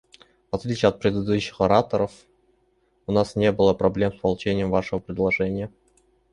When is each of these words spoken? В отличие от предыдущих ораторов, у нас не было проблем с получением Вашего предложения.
В 0.51 0.55
отличие 0.55 0.89
от 0.89 0.97
предыдущих 0.99 1.61
ораторов, 1.61 2.11
у 3.05 3.11
нас 3.11 3.35
не 3.35 3.51
было 3.51 3.75
проблем 3.75 4.11
с 4.11 4.17
получением 4.19 4.71
Вашего 4.71 4.97
предложения. 4.97 5.71